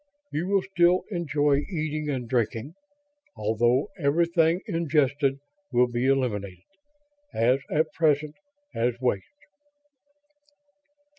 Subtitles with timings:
[0.31, 2.73] You will still enjoy eating and drinking,
[3.35, 5.39] although everything ingested
[5.71, 6.63] will be eliminated,
[7.35, 8.35] as at present,
[8.73, 9.27] as waste."